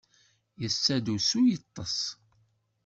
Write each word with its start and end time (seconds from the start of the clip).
Yessa-d 0.61 1.07
usu 1.15 1.41
yeṭṭes. 1.47 1.97